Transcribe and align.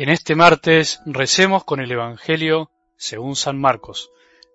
En 0.00 0.10
este 0.10 0.36
martes 0.36 1.00
recemos 1.06 1.64
con 1.64 1.80
el 1.80 1.90
Evangelio 1.90 2.70
según 2.96 3.34
San 3.34 3.58
Marcos, 3.58 4.12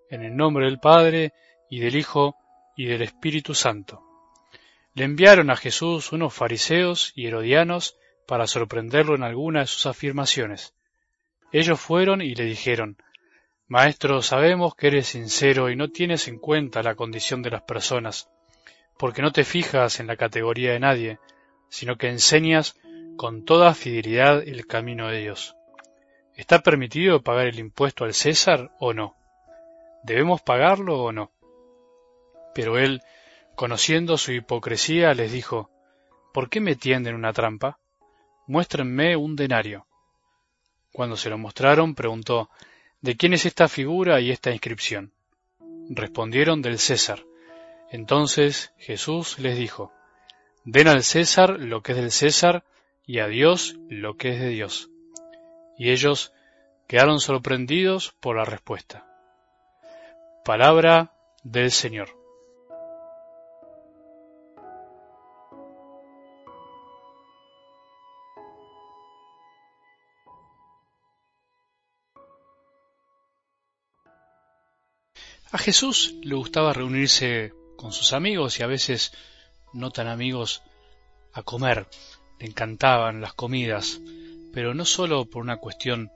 en 0.09 0.23
el 0.23 0.37
nombre 0.37 0.67
del 0.67 0.79
Padre 0.79 1.33
y 1.69 1.81
del 1.81 1.97
Hijo 1.97 2.37
y 2.77 2.85
del 2.85 3.01
Espíritu 3.01 3.53
Santo. 3.53 4.01
Le 4.93 5.03
enviaron 5.03 5.49
a 5.49 5.57
Jesús 5.57 6.13
unos 6.13 6.33
fariseos 6.33 7.11
y 7.13 7.27
herodianos 7.27 7.97
para 8.25 8.47
sorprenderlo 8.47 9.15
en 9.15 9.23
alguna 9.23 9.59
de 9.59 9.67
sus 9.67 9.85
afirmaciones. 9.85 10.75
Ellos 11.51 11.77
fueron 11.77 12.21
y 12.21 12.35
le 12.35 12.45
dijeron, 12.45 12.95
Maestro, 13.67 14.21
sabemos 14.21 14.75
que 14.75 14.87
eres 14.87 15.07
sincero 15.07 15.69
y 15.69 15.75
no 15.75 15.89
tienes 15.89 16.29
en 16.29 16.39
cuenta 16.39 16.81
la 16.83 16.95
condición 16.95 17.41
de 17.41 17.51
las 17.51 17.63
personas, 17.63 18.29
porque 18.97 19.21
no 19.21 19.33
te 19.33 19.43
fijas 19.43 19.99
en 19.99 20.07
la 20.07 20.15
categoría 20.15 20.71
de 20.71 20.79
nadie, 20.79 21.19
sino 21.67 21.97
que 21.97 22.07
enseñas 22.07 22.77
con 23.17 23.45
toda 23.45 23.73
fidelidad 23.73 24.47
el 24.47 24.65
camino 24.65 25.07
de 25.09 25.19
Dios. 25.19 25.55
¿Está 26.35 26.61
permitido 26.61 27.21
pagar 27.21 27.47
el 27.47 27.59
impuesto 27.59 28.05
al 28.05 28.13
César 28.13 28.71
o 28.79 28.93
no? 28.93 29.15
¿Debemos 30.03 30.41
pagarlo 30.41 31.03
o 31.03 31.11
no? 31.11 31.31
Pero 32.53 32.77
él, 32.77 33.01
conociendo 33.55 34.17
su 34.17 34.31
hipocresía, 34.31 35.13
les 35.13 35.31
dijo, 35.31 35.69
¿Por 36.33 36.49
qué 36.49 36.59
me 36.59 36.75
tienden 36.75 37.15
una 37.15 37.33
trampa? 37.33 37.77
Muéstrenme 38.47 39.15
un 39.15 39.35
denario. 39.35 39.85
Cuando 40.91 41.15
se 41.15 41.29
lo 41.29 41.37
mostraron, 41.37 41.95
preguntó, 41.95 42.49
¿De 43.01 43.15
quién 43.15 43.33
es 43.33 43.45
esta 43.45 43.67
figura 43.67 44.19
y 44.21 44.31
esta 44.31 44.51
inscripción? 44.51 45.13
Respondieron 45.89 46.61
del 46.61 46.79
César. 46.79 47.23
Entonces 47.91 48.73
Jesús 48.77 49.37
les 49.39 49.57
dijo, 49.57 49.91
Den 50.65 50.87
al 50.87 51.03
César 51.03 51.59
lo 51.59 51.83
que 51.83 51.91
es 51.91 51.97
del 51.97 52.11
César 52.11 52.63
y 53.05 53.19
a 53.19 53.27
Dios 53.27 53.75
lo 53.89 54.17
que 54.17 54.29
es 54.29 54.39
de 54.39 54.49
Dios. 54.49 54.89
Y 55.77 55.91
ellos 55.91 56.33
quedaron 56.87 57.19
sorprendidos 57.19 58.13
por 58.19 58.37
la 58.37 58.45
respuesta. 58.45 59.07
Palabra 60.45 61.13
del 61.43 61.71
Señor. 61.71 62.09
A 75.51 75.59
Jesús 75.59 76.15
le 76.23 76.33
gustaba 76.33 76.73
reunirse 76.73 77.53
con 77.77 77.91
sus 77.91 78.13
amigos 78.13 78.59
y 78.59 78.63
a 78.63 78.67
veces 78.67 79.13
no 79.71 79.91
tan 79.91 80.07
amigos 80.07 80.63
a 81.31 81.43
comer 81.43 81.87
le 82.39 82.47
encantaban 82.47 83.21
las 83.21 83.33
comidas, 83.33 84.01
pero 84.53 84.73
no 84.73 84.85
sólo 84.85 85.25
por 85.25 85.41
una 85.41 85.57
cuestión 85.57 86.11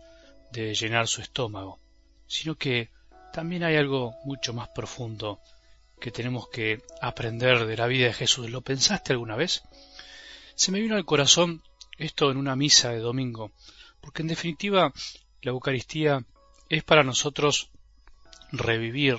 de 0.52 0.74
llenar 0.74 1.08
su 1.08 1.22
estómago, 1.22 1.80
sino 2.28 2.56
que 2.56 2.90
también 3.34 3.64
hay 3.64 3.76
algo 3.76 4.16
mucho 4.26 4.54
más 4.54 4.70
profundo 4.70 5.40
que 6.00 6.12
tenemos 6.12 6.50
que 6.50 6.82
aprender 7.02 7.66
de 7.66 7.78
la 7.78 7.88
vida 7.88 8.08
de 8.08 8.14
Jesús. 8.14 8.50
¿Lo 8.50 8.62
pensaste 8.62 9.14
alguna 9.14 9.36
vez? 9.36 9.64
Se 10.56 10.72
me 10.72 10.80
vino 10.80 10.96
al 10.96 11.06
corazón 11.06 11.64
esto 11.98 12.32
en 12.32 12.38
una 12.38 12.56
misa 12.56 12.92
de 12.92 13.00
domingo, 13.00 13.52
porque 14.02 14.22
en 14.22 14.28
definitiva 14.28 14.94
la 15.42 15.52
Eucaristía 15.52 16.24
es 16.70 16.84
para 16.84 17.04
nosotros 17.04 17.70
revivir 18.52 19.18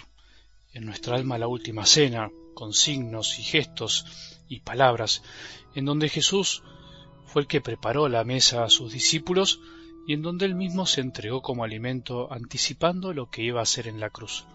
en 0.73 0.87
nuestra 0.87 1.17
alma 1.17 1.39
la 1.39 1.49
última 1.49 1.87
cena, 1.87 2.31
con 2.55 2.73
signos 2.73 3.39
y 3.39 3.43
gestos 3.43 4.05
y 4.49 4.61
palabras, 4.61 5.23
en 5.75 5.85
donde 5.85 6.09
Jesús 6.09 6.63
fue 7.29 7.43
el 7.43 7.49
que 7.49 7.61
preparó 7.61 8.09
la 8.09 8.25
mesa 8.25 8.65
a 8.65 8.71
sus 8.71 8.93
discípulos 8.93 9.61
y 10.07 10.15
en 10.15 10.23
donde 10.23 10.47
él 10.47 10.55
mismo 10.55 10.87
se 10.87 11.03
entregó 11.03 11.43
como 11.43 11.63
alimento 11.63 12.33
anticipando 12.33 13.13
lo 13.13 13.31
que 13.31 13.43
iba 13.43 13.61
a 13.61 13.65
hacer 13.65 13.87
en 13.87 14.01
la 14.01 14.09
cruz. 14.09 14.47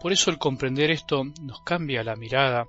Por 0.00 0.12
eso 0.12 0.30
el 0.30 0.38
comprender 0.38 0.90
esto 0.90 1.24
nos 1.40 1.62
cambia 1.62 2.04
la 2.04 2.14
mirada 2.14 2.66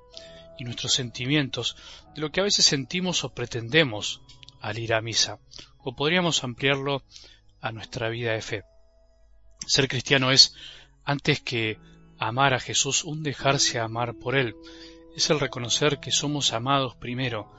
y 0.58 0.64
nuestros 0.64 0.94
sentimientos 0.94 1.76
de 2.16 2.22
lo 2.22 2.32
que 2.32 2.40
a 2.40 2.44
veces 2.44 2.66
sentimos 2.66 3.26
o 3.26 3.34
pretendemos 3.34 4.22
al 4.62 4.80
ir 4.80 4.94
a 4.94 5.02
misa, 5.02 5.40
o 5.80 5.96
podríamos 5.96 6.46
ampliarlo 6.46 7.04
a 7.60 7.74
nuestra 7.74 8.08
vida 8.08 8.32
de 8.32 8.42
fe. 8.42 8.64
Ser 9.68 9.90
cristiano 9.90 10.32
es, 10.32 10.56
antes 11.04 11.42
que 11.42 11.78
amar 12.18 12.54
a 12.54 12.62
Jesús, 12.62 13.04
un 13.04 13.22
dejarse 13.22 13.80
amar 13.80 14.16
por 14.16 14.36
Él, 14.36 14.56
es 15.16 15.30
el 15.30 15.40
reconocer 15.42 16.00
que 16.00 16.12
somos 16.12 16.54
amados 16.54 16.96
primero 16.96 17.52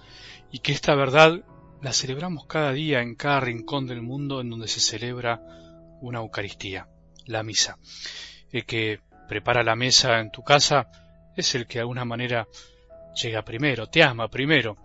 y 0.50 0.60
que 0.60 0.72
esta 0.72 0.94
verdad 0.94 1.44
la 1.86 1.92
celebramos 1.92 2.46
cada 2.46 2.72
día 2.72 3.00
en 3.00 3.14
cada 3.14 3.38
rincón 3.38 3.86
del 3.86 4.02
mundo 4.02 4.40
en 4.40 4.50
donde 4.50 4.66
se 4.66 4.80
celebra 4.80 5.40
una 6.00 6.18
Eucaristía, 6.18 6.88
la 7.26 7.44
misa. 7.44 7.78
El 8.50 8.66
que 8.66 8.98
prepara 9.28 9.62
la 9.62 9.76
mesa 9.76 10.18
en 10.18 10.32
tu 10.32 10.42
casa 10.42 10.90
es 11.36 11.54
el 11.54 11.68
que 11.68 11.74
de 11.74 11.82
alguna 11.82 12.04
manera 12.04 12.48
llega 13.22 13.44
primero, 13.44 13.86
te 13.86 14.02
ama 14.02 14.26
primero, 14.26 14.78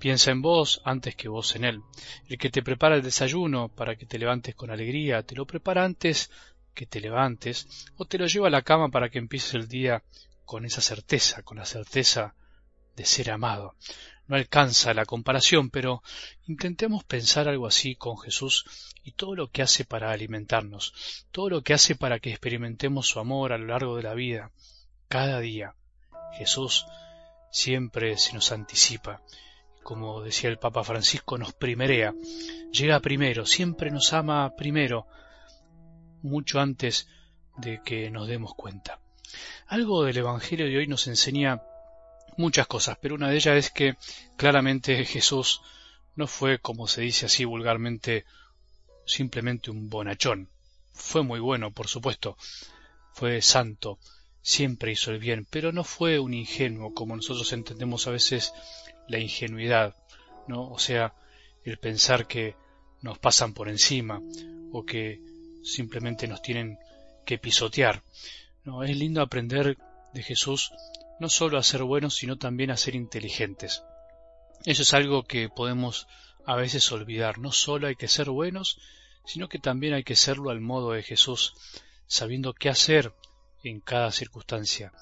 piensa 0.00 0.32
en 0.32 0.42
vos 0.42 0.82
antes 0.84 1.14
que 1.14 1.28
vos 1.28 1.54
en 1.54 1.64
él. 1.64 1.80
El 2.28 2.38
que 2.38 2.50
te 2.50 2.64
prepara 2.64 2.96
el 2.96 3.02
desayuno 3.02 3.68
para 3.68 3.94
que 3.94 4.06
te 4.06 4.18
levantes 4.18 4.56
con 4.56 4.72
alegría, 4.72 5.22
te 5.22 5.36
lo 5.36 5.46
prepara 5.46 5.84
antes 5.84 6.28
que 6.74 6.86
te 6.86 7.00
levantes, 7.00 7.86
o 7.98 8.04
te 8.04 8.18
lo 8.18 8.26
lleva 8.26 8.48
a 8.48 8.50
la 8.50 8.62
cama 8.62 8.88
para 8.88 9.10
que 9.10 9.18
empieces 9.20 9.54
el 9.54 9.68
día 9.68 10.02
con 10.44 10.64
esa 10.64 10.80
certeza, 10.80 11.44
con 11.44 11.58
la 11.58 11.64
certeza 11.64 12.34
de 12.96 13.04
ser 13.04 13.30
amado 13.30 13.76
no 14.28 14.36
alcanza 14.36 14.94
la 14.94 15.06
comparación, 15.06 15.70
pero 15.70 16.02
intentemos 16.46 17.02
pensar 17.02 17.48
algo 17.48 17.66
así 17.66 17.96
con 17.96 18.18
Jesús 18.18 18.64
y 19.02 19.12
todo 19.12 19.34
lo 19.34 19.50
que 19.50 19.62
hace 19.62 19.84
para 19.84 20.12
alimentarnos, 20.12 21.24
todo 21.32 21.48
lo 21.48 21.62
que 21.62 21.74
hace 21.74 21.96
para 21.96 22.20
que 22.20 22.30
experimentemos 22.30 23.08
su 23.08 23.18
amor 23.18 23.52
a 23.52 23.58
lo 23.58 23.66
largo 23.66 23.96
de 23.96 24.02
la 24.02 24.14
vida, 24.14 24.52
cada 25.08 25.40
día. 25.40 25.74
Jesús 26.36 26.86
siempre 27.50 28.18
se 28.18 28.34
nos 28.34 28.52
anticipa, 28.52 29.22
como 29.82 30.20
decía 30.20 30.50
el 30.50 30.58
Papa 30.58 30.84
Francisco, 30.84 31.38
nos 31.38 31.54
primerea, 31.54 32.14
llega 32.70 33.00
primero, 33.00 33.46
siempre 33.46 33.90
nos 33.90 34.12
ama 34.12 34.54
primero, 34.56 35.06
mucho 36.22 36.60
antes 36.60 37.08
de 37.56 37.80
que 37.82 38.10
nos 38.10 38.28
demos 38.28 38.54
cuenta. 38.54 39.00
Algo 39.66 40.04
del 40.04 40.18
Evangelio 40.18 40.66
de 40.66 40.76
hoy 40.76 40.86
nos 40.86 41.06
enseña 41.06 41.62
muchas 42.38 42.66
cosas, 42.66 42.96
pero 43.02 43.16
una 43.16 43.28
de 43.28 43.36
ellas 43.36 43.56
es 43.56 43.70
que 43.70 43.96
claramente 44.36 45.04
Jesús 45.04 45.60
no 46.16 46.26
fue, 46.26 46.58
como 46.58 46.88
se 46.88 47.02
dice 47.02 47.26
así 47.26 47.44
vulgarmente, 47.44 48.24
simplemente 49.04 49.70
un 49.70 49.90
bonachón. 49.90 50.48
Fue 50.92 51.22
muy 51.22 51.40
bueno, 51.40 51.72
por 51.72 51.88
supuesto, 51.88 52.36
fue 53.12 53.42
santo, 53.42 53.98
siempre 54.40 54.92
hizo 54.92 55.10
el 55.10 55.18
bien, 55.18 55.46
pero 55.50 55.72
no 55.72 55.84
fue 55.84 56.18
un 56.18 56.32
ingenuo, 56.32 56.94
como 56.94 57.16
nosotros 57.16 57.52
entendemos 57.52 58.06
a 58.06 58.12
veces 58.12 58.52
la 59.08 59.18
ingenuidad, 59.18 59.96
¿no? 60.46 60.68
O 60.68 60.78
sea, 60.78 61.14
el 61.64 61.78
pensar 61.78 62.26
que 62.26 62.56
nos 63.02 63.18
pasan 63.18 63.52
por 63.52 63.68
encima 63.68 64.22
o 64.72 64.84
que 64.84 65.20
simplemente 65.62 66.26
nos 66.26 66.42
tienen 66.42 66.78
que 67.24 67.38
pisotear. 67.38 68.02
No, 68.64 68.82
es 68.82 68.96
lindo 68.96 69.22
aprender 69.22 69.76
de 70.14 70.22
Jesús 70.22 70.72
no 71.20 71.28
solo 71.28 71.58
a 71.58 71.62
ser 71.62 71.82
buenos, 71.82 72.16
sino 72.16 72.38
también 72.38 72.70
a 72.70 72.76
ser 72.76 72.94
inteligentes. 72.94 73.82
Eso 74.64 74.82
es 74.82 74.94
algo 74.94 75.24
que 75.24 75.48
podemos 75.48 76.06
a 76.46 76.56
veces 76.56 76.90
olvidar. 76.92 77.38
No 77.38 77.52
solo 77.52 77.86
hay 77.86 77.96
que 77.96 78.08
ser 78.08 78.30
buenos, 78.30 78.78
sino 79.24 79.48
que 79.48 79.58
también 79.58 79.94
hay 79.94 80.04
que 80.04 80.16
serlo 80.16 80.50
al 80.50 80.60
modo 80.60 80.92
de 80.92 81.02
Jesús, 81.02 81.54
sabiendo 82.06 82.54
qué 82.54 82.68
hacer 82.70 83.12
en 83.62 83.80
cada 83.80 84.10
circunstancia, 84.12 84.92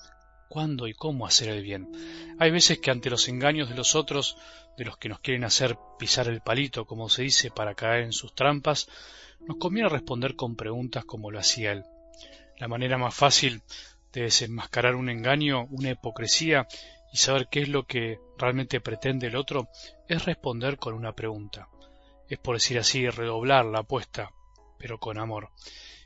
cuándo 0.49 0.89
y 0.89 0.95
cómo 0.95 1.27
hacer 1.27 1.49
el 1.49 1.63
bien. 1.63 2.37
Hay 2.39 2.51
veces 2.51 2.79
que 2.79 2.91
ante 2.91 3.11
los 3.11 3.29
engaños 3.29 3.69
de 3.69 3.77
los 3.77 3.95
otros, 3.95 4.37
de 4.77 4.85
los 4.85 4.97
que 4.99 5.09
nos 5.09 5.21
quieren 5.21 5.45
hacer 5.45 5.79
pisar 5.99 6.29
el 6.29 6.41
palito, 6.41 6.87
como 6.87 7.09
se 7.09 7.23
dice, 7.23 7.51
para 7.51 7.75
caer 7.75 8.03
en 8.03 8.13
sus 8.13 8.35
trampas, 8.35 8.89
nos 9.41 9.59
conviene 9.59 9.89
responder 9.89 10.35
con 10.35 10.57
preguntas 10.57 11.05
como 11.05 11.31
lo 11.31 11.39
hacía 11.39 11.73
él. 11.73 11.85
La 12.59 12.69
manera 12.69 12.99
más 12.99 13.15
fácil 13.15 13.63
de 14.17 14.23
desenmascarar 14.23 14.95
un 14.95 15.11
engaño, 15.11 15.67
una 15.71 15.91
hipocresía 15.91 16.67
y 17.13 17.19
saber 17.19 17.49
qué 17.51 17.61
es 17.61 17.69
lo 17.69 17.87
que 17.87 18.19
realmente 18.39 18.81
pretende 18.81 19.27
el 19.27 19.37
otro, 19.37 19.69
es 20.09 20.25
responder 20.25 20.79
con 20.79 20.95
una 20.95 21.13
pregunta. 21.13 21.69
Es 22.27 22.39
por 22.39 22.57
decir 22.57 22.79
así, 22.79 23.07
redoblar 23.11 23.67
la 23.67 23.81
apuesta, 23.81 24.33
pero 24.79 24.99
con 24.99 25.19
amor. 25.19 25.51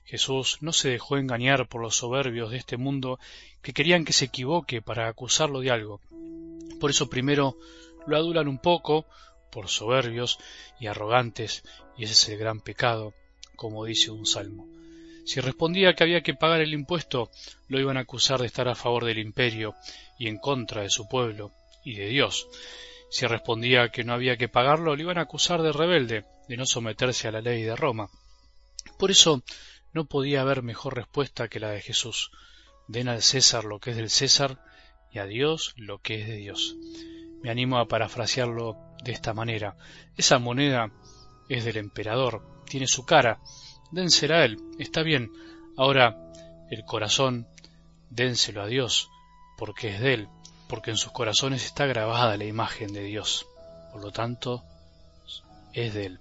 Jesús 0.04 0.58
no 0.60 0.72
se 0.72 0.88
dejó 0.88 1.18
engañar 1.18 1.68
por 1.68 1.82
los 1.82 1.94
soberbios 1.94 2.50
de 2.50 2.56
este 2.56 2.76
mundo 2.76 3.20
que 3.62 3.72
querían 3.72 4.04
que 4.04 4.12
se 4.12 4.24
equivoque 4.24 4.82
para 4.82 5.06
acusarlo 5.06 5.60
de 5.60 5.70
algo. 5.70 6.00
Por 6.80 6.90
eso 6.90 7.08
primero 7.08 7.58
lo 8.08 8.16
adulan 8.16 8.48
un 8.48 8.58
poco, 8.58 9.06
por 9.52 9.68
soberbios 9.68 10.40
y 10.80 10.88
arrogantes, 10.88 11.62
y 11.96 12.04
ese 12.04 12.14
es 12.14 12.28
el 12.30 12.38
gran 12.38 12.60
pecado, 12.60 13.14
como 13.54 13.84
dice 13.84 14.10
un 14.10 14.26
salmo. 14.26 14.79
Si 15.30 15.38
respondía 15.38 15.94
que 15.94 16.02
había 16.02 16.22
que 16.22 16.34
pagar 16.34 16.60
el 16.60 16.74
impuesto, 16.74 17.30
lo 17.68 17.78
iban 17.78 17.96
a 17.96 18.00
acusar 18.00 18.40
de 18.40 18.48
estar 18.48 18.66
a 18.66 18.74
favor 18.74 19.04
del 19.04 19.20
imperio 19.20 19.76
y 20.18 20.26
en 20.26 20.38
contra 20.38 20.82
de 20.82 20.90
su 20.90 21.06
pueblo 21.06 21.52
y 21.84 21.94
de 21.94 22.08
Dios. 22.08 22.48
Si 23.12 23.24
respondía 23.28 23.90
que 23.90 24.02
no 24.02 24.12
había 24.12 24.36
que 24.36 24.48
pagarlo, 24.48 24.96
lo 24.96 25.00
iban 25.00 25.18
a 25.18 25.20
acusar 25.20 25.62
de 25.62 25.70
rebelde, 25.70 26.24
de 26.48 26.56
no 26.56 26.66
someterse 26.66 27.28
a 27.28 27.30
la 27.30 27.42
ley 27.42 27.62
de 27.62 27.76
Roma. 27.76 28.10
Por 28.98 29.12
eso 29.12 29.44
no 29.92 30.04
podía 30.04 30.40
haber 30.40 30.64
mejor 30.64 30.96
respuesta 30.96 31.46
que 31.46 31.60
la 31.60 31.70
de 31.70 31.80
Jesús. 31.80 32.32
Den 32.88 33.08
al 33.08 33.22
César 33.22 33.62
lo 33.62 33.78
que 33.78 33.90
es 33.90 33.96
del 33.96 34.10
César 34.10 34.58
y 35.12 35.20
a 35.20 35.26
Dios 35.26 35.74
lo 35.76 36.00
que 36.00 36.22
es 36.22 36.26
de 36.26 36.38
Dios. 36.38 36.74
Me 37.40 37.50
animo 37.50 37.78
a 37.78 37.86
parafrasearlo 37.86 38.78
de 39.04 39.12
esta 39.12 39.32
manera. 39.32 39.76
Esa 40.16 40.40
moneda 40.40 40.90
es 41.48 41.64
del 41.64 41.76
emperador, 41.76 42.64
tiene 42.66 42.88
su 42.88 43.06
cara, 43.06 43.38
dénsela 43.90 44.36
a 44.36 44.44
él, 44.44 44.58
está 44.78 45.02
bien. 45.02 45.30
Ahora, 45.76 46.16
el 46.70 46.84
corazón, 46.84 47.46
dénselo 48.10 48.62
a 48.62 48.66
Dios, 48.66 49.10
porque 49.56 49.94
es 49.94 50.00
de 50.00 50.14
él, 50.14 50.28
porque 50.68 50.90
en 50.90 50.96
sus 50.96 51.12
corazones 51.12 51.64
está 51.64 51.86
grabada 51.86 52.36
la 52.36 52.44
imagen 52.44 52.92
de 52.92 53.04
Dios. 53.04 53.46
Por 53.92 54.02
lo 54.02 54.12
tanto, 54.12 54.62
es 55.72 55.94
de 55.94 56.06
él. 56.06 56.20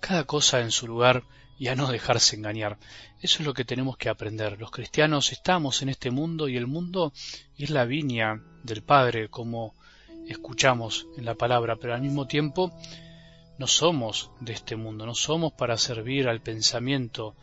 Cada 0.00 0.24
cosa 0.24 0.60
en 0.60 0.70
su 0.70 0.86
lugar 0.86 1.24
y 1.58 1.68
a 1.68 1.74
no 1.74 1.90
dejarse 1.90 2.36
engañar. 2.36 2.78
Eso 3.22 3.38
es 3.40 3.46
lo 3.46 3.54
que 3.54 3.64
tenemos 3.64 3.96
que 3.96 4.08
aprender. 4.08 4.58
Los 4.58 4.70
cristianos 4.70 5.32
estamos 5.32 5.82
en 5.82 5.88
este 5.88 6.10
mundo 6.10 6.48
y 6.48 6.56
el 6.56 6.66
mundo 6.66 7.12
es 7.56 7.70
la 7.70 7.84
viña 7.84 8.42
del 8.62 8.82
Padre, 8.82 9.28
como 9.28 9.74
escuchamos 10.28 11.06
en 11.16 11.24
la 11.24 11.34
palabra, 11.34 11.76
pero 11.76 11.94
al 11.94 12.02
mismo 12.02 12.26
tiempo 12.26 12.72
no 13.58 13.66
somos 13.66 14.30
de 14.40 14.52
este 14.52 14.76
mundo, 14.76 15.06
no 15.06 15.14
somos 15.14 15.52
para 15.52 15.76
servir 15.76 16.28
al 16.28 16.40
pensamiento 16.40 17.34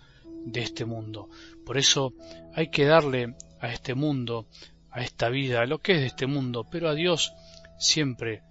de 0.46 0.62
este 0.62 0.86
mundo. 0.86 1.30
Por 1.66 1.78
eso 1.78 2.14
hay 2.54 2.70
que 2.70 2.86
darle 2.86 3.36
a 3.60 3.72
este 3.72 3.96
mundo, 3.96 4.48
a 4.92 5.02
esta 5.02 5.30
vida, 5.30 5.66
lo 5.66 5.80
que 5.80 5.94
es 5.94 6.00
de 6.00 6.08
este 6.08 6.28
mundo, 6.28 6.68
pero 6.70 6.90
a 6.90 6.94
Dios 6.94 7.34
siempre 7.80 8.44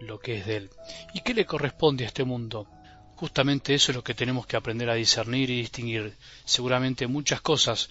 lo 0.00 0.18
que 0.18 0.38
es 0.38 0.46
de 0.46 0.56
él. 0.56 0.70
¿Y 1.14 1.20
qué 1.20 1.34
le 1.34 1.46
corresponde 1.46 2.04
a 2.04 2.08
este 2.08 2.24
mundo? 2.24 2.68
Justamente 3.16 3.74
eso 3.74 3.92
es 3.92 3.96
lo 3.96 4.04
que 4.04 4.14
tenemos 4.14 4.46
que 4.46 4.56
aprender 4.56 4.90
a 4.90 4.94
discernir 4.94 5.48
y 5.50 5.56
distinguir. 5.56 6.14
Seguramente 6.44 7.06
muchas 7.06 7.40
cosas, 7.40 7.88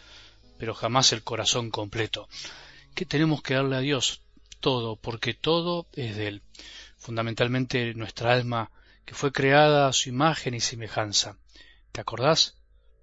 pero 0.60 0.76
jamás 0.76 1.14
el 1.14 1.24
corazón 1.24 1.72
completo. 1.72 2.28
¿Qué 2.94 3.06
tenemos 3.06 3.42
que 3.42 3.56
darle 3.56 3.76
a 3.76 3.80
Dios? 3.80 4.22
Todo, 4.60 4.96
porque 4.96 5.34
todo 5.34 5.88
es 5.94 6.16
de 6.16 6.28
Él. 6.28 6.42
Fundamentalmente 6.98 7.94
nuestra 7.96 8.34
alma, 8.34 8.70
que 9.06 9.14
fue 9.14 9.32
creada 9.32 9.88
a 9.88 9.94
su 9.94 10.10
imagen 10.10 10.54
y 10.54 10.60
semejanza. 10.60 11.38
¿Te 11.92 12.02
acordás 12.02 12.58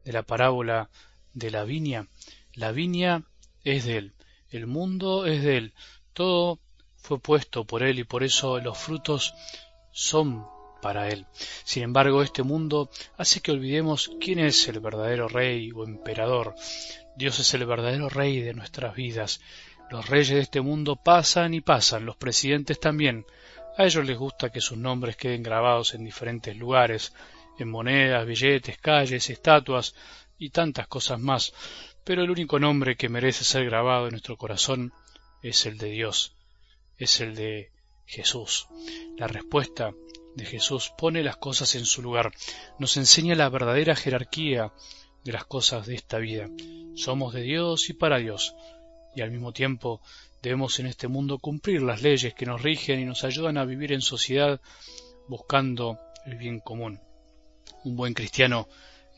de 0.04 0.12
la 0.12 0.22
parábola 0.22 0.90
de 1.32 1.50
la 1.50 1.64
viña? 1.64 2.08
La 2.54 2.72
viña 2.72 3.25
es 3.64 3.84
de 3.84 3.99
Él, 3.99 4.14
el 4.50 4.66
mundo 4.66 5.26
es 5.26 5.43
de 5.43 5.56
Él, 5.56 5.75
todo 6.12 6.60
fue 6.96 7.19
puesto 7.19 7.64
por 7.64 7.82
Él 7.82 7.99
y 7.99 8.04
por 8.04 8.22
eso 8.22 8.58
los 8.58 8.76
frutos 8.76 9.34
son 9.93 10.46
para 10.82 11.08
Él. 11.08 11.26
Sin 11.64 11.84
embargo, 11.84 12.22
este 12.22 12.43
mundo 12.43 12.90
hace 13.16 13.40
que 13.40 13.52
olvidemos 13.52 14.10
quién 14.20 14.40
es 14.40 14.69
el 14.69 14.81
verdadero 14.81 15.28
rey 15.28 15.70
o 15.72 15.84
emperador. 15.84 16.54
Dios 17.16 17.38
es 17.38 17.54
el 17.54 17.64
verdadero 17.64 18.08
rey 18.08 18.40
de 18.40 18.52
nuestras 18.52 18.94
vidas. 18.94 19.40
Los 19.90 20.08
reyes 20.08 20.31
de 20.31 20.40
este 20.40 20.60
mundo 20.60 20.96
pasan 20.96 21.54
y 21.54 21.60
pasan, 21.60 22.04
los 22.04 22.16
presidentes 22.16 22.81
también. 22.81 23.25
A 23.76 23.84
ellos 23.84 24.04
les 24.04 24.19
gusta 24.19 24.50
que 24.50 24.60
sus 24.60 24.76
nombres 24.76 25.16
queden 25.16 25.42
grabados 25.42 25.94
en 25.94 26.04
diferentes 26.04 26.56
lugares, 26.56 27.14
en 27.58 27.70
monedas, 27.70 28.26
billetes, 28.26 28.78
calles, 28.78 29.30
estatuas 29.30 29.94
y 30.38 30.50
tantas 30.50 30.86
cosas 30.88 31.19
más. 31.19 31.52
Pero 32.04 32.22
el 32.22 32.30
único 32.30 32.58
nombre 32.58 32.96
que 32.96 33.08
merece 33.08 33.44
ser 33.44 33.64
grabado 33.64 34.06
en 34.06 34.12
nuestro 34.12 34.36
corazón 34.36 34.92
es 35.42 35.66
el 35.66 35.78
de 35.78 35.90
Dios, 35.90 36.34
es 36.98 37.20
el 37.20 37.34
de 37.34 37.72
Jesús. 38.04 38.69
La 39.16 39.26
respuesta 39.26 39.92
de 40.34 40.44
Jesús 40.44 40.92
pone 40.96 41.22
las 41.22 41.36
cosas 41.36 41.75
en 41.75 41.86
su 41.86 42.02
lugar, 42.02 42.32
nos 42.78 42.96
enseña 42.96 43.34
la 43.34 43.48
verdadera 43.48 43.96
jerarquía 43.96 44.72
de 45.25 45.32
las 45.32 45.44
cosas 45.44 45.86
de 45.86 45.94
esta 45.94 46.18
vida. 46.18 46.48
Somos 46.94 47.32
de 47.32 47.42
Dios 47.42 47.88
y 47.88 47.94
para 47.94 48.18
Dios, 48.18 48.54
y 49.14 49.22
al 49.22 49.30
mismo 49.30 49.52
tiempo 49.52 50.02
debemos 50.42 50.78
en 50.80 50.86
este 50.86 51.08
mundo 51.08 51.38
cumplir 51.38 51.82
las 51.82 52.02
leyes 52.02 52.34
que 52.34 52.46
nos 52.46 52.62
rigen 52.62 53.00
y 53.00 53.04
nos 53.04 53.24
ayudan 53.24 53.56
a 53.56 53.64
vivir 53.64 53.92
en 53.92 54.02
sociedad 54.02 54.60
buscando 55.28 55.98
el 56.26 56.36
bien 56.36 56.60
común. 56.60 57.00
Un 57.84 57.96
buen 57.96 58.12
cristiano 58.12 58.68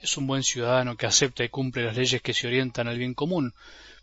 es 0.00 0.16
un 0.18 0.26
buen 0.26 0.42
ciudadano 0.42 0.96
que 0.96 1.06
acepta 1.06 1.44
y 1.44 1.48
cumple 1.48 1.84
las 1.84 1.96
leyes 1.96 2.20
que 2.20 2.34
se 2.34 2.46
orientan 2.46 2.88
al 2.88 2.98
bien 2.98 3.14
común, 3.14 3.54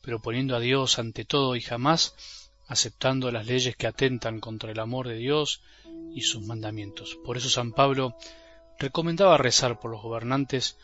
pero 0.01 0.19
poniendo 0.19 0.55
a 0.55 0.59
Dios 0.59 0.97
ante 0.97 1.25
todo 1.25 1.55
y 1.55 1.61
jamás 1.61 2.15
aceptando 2.67 3.31
las 3.31 3.45
leyes 3.45 3.75
que 3.75 3.85
atentan 3.85 4.39
contra 4.39 4.71
el 4.71 4.79
amor 4.79 5.07
de 5.07 5.15
Dios 5.15 5.61
y 6.15 6.21
sus 6.21 6.41
mandamientos. 6.45 7.17
Por 7.23 7.37
eso 7.37 7.49
San 7.49 7.71
Pablo 7.71 8.15
recomendaba 8.79 9.37
rezar 9.37 9.79
por 9.79 9.91
los 9.91 10.01
gobernantes 10.01 10.77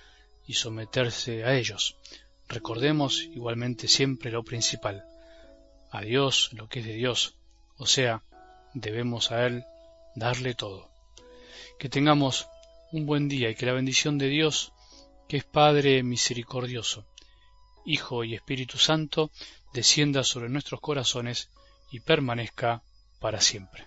y 0.46 0.54
someterse 0.54 1.46
a 1.46 1.56
ellos. 1.56 1.98
Recordemos 2.48 3.24
igualmente 3.24 3.88
siempre 3.88 4.32
lo 4.32 4.44
principal, 4.44 5.04
a 5.92 6.02
Dios 6.02 6.52
lo 6.54 6.68
que 6.68 6.80
es 6.80 6.86
de 6.86 6.94
Dios, 6.94 7.36
o 7.78 7.86
sea, 7.86 8.24
debemos 8.74 9.32
a 9.32 9.46
Él 9.46 9.66
darle 10.16 10.54
todo. 10.54 10.90
Que 11.80 11.90
tengamos 11.90 12.48
un 12.92 13.06
buen 13.06 13.28
día 13.28 13.50
y 13.50 13.56
que 13.56 13.66
la 13.66 13.74
bendición 13.74 14.18
de 14.18 14.28
Dios, 14.28 14.74
que 15.28 15.38
es 15.38 15.44
Padre 15.44 16.04
misericordioso, 16.04 17.06
Hijo 17.86 18.24
y 18.24 18.36
Espíritu 18.36 18.78
Santo, 18.78 19.32
descienda 19.74 20.24
sobre 20.24 20.50
nuestros 20.50 20.82
corazones 20.82 21.50
y 21.92 22.00
permanezca 22.00 22.82
para 23.20 23.42
siempre. 23.42 23.87